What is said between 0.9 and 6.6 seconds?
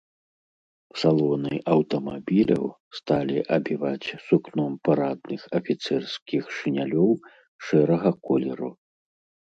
Салоны аўтамабіляў сталі абіваць сукном парадных афіцэрскіх